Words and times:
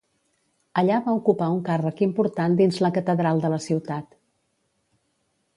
Allà 0.81 0.95
va 1.07 1.13
ocupar 1.19 1.49
un 1.57 1.61
càrrec 1.67 2.01
important 2.07 2.57
dins 2.63 2.81
la 2.87 2.93
catedral 2.97 3.45
de 3.45 3.55
la 3.55 3.63
ciutat. 3.67 4.21